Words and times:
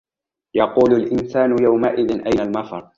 يَقُولُ 0.55 0.93
الإِنسَانُ 0.93 1.63
يَوْمَئِذٍ 1.63 2.11
أَيْنَ 2.11 2.39
الْمَفَرُّ 2.39 2.89